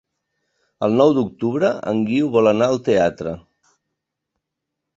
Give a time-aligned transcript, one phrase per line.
[0.87, 3.35] El nou d'octubre en Guiu vol anar al teatre.